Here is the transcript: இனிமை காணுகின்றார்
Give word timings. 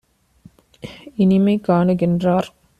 இனிமை 1.15 1.55
காணுகின்றார் 1.67 2.49